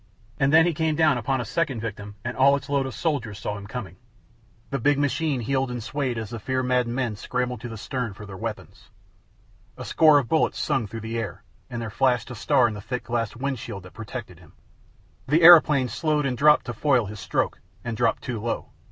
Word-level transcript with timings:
And 0.39 0.51
then 0.51 0.65
he 0.65 0.73
came 0.73 0.95
down 0.95 1.19
upon 1.19 1.39
a 1.41 1.45
second 1.45 1.79
victim 1.79 2.15
and 2.25 2.35
all 2.35 2.55
its 2.55 2.69
load 2.69 2.87
of 2.87 2.95
soldiers 2.95 3.37
saw 3.37 3.55
him 3.55 3.67
coming. 3.67 3.97
The 4.71 4.79
big 4.79 4.97
machine 4.97 5.41
heeled 5.41 5.69
and 5.69 5.83
swayed 5.83 6.17
as 6.17 6.31
the 6.31 6.39
fear 6.39 6.63
maddened 6.63 6.95
men 6.95 7.15
scrambled 7.15 7.61
to 7.61 7.69
the 7.69 7.77
stern 7.77 8.15
for 8.15 8.25
their 8.25 8.35
weapons. 8.35 8.89
A 9.77 9.85
score 9.85 10.17
of 10.17 10.27
bullets 10.27 10.59
sung 10.59 10.87
through 10.87 11.01
the 11.01 11.19
air, 11.19 11.43
and 11.69 11.79
there 11.79 11.91
flashed 11.91 12.31
a 12.31 12.35
star 12.35 12.67
in 12.67 12.73
the 12.73 12.81
thick 12.81 13.03
glass 13.03 13.35
wind 13.35 13.59
screen 13.59 13.81
that 13.83 13.93
protected 13.93 14.39
him. 14.39 14.53
The 15.27 15.43
aeroplane 15.43 15.87
slowed 15.87 16.25
and 16.25 16.35
dropped 16.35 16.65
to 16.65 16.73
foil 16.73 17.05
his 17.05 17.19
stroke, 17.19 17.59
and 17.83 17.95
dropped 17.95 18.23
too 18.23 18.39
low. 18.39 18.71